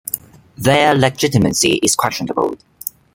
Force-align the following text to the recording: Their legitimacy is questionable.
Their 0.57 0.95
legitimacy 0.95 1.75
is 1.83 1.95
questionable. 1.95 2.55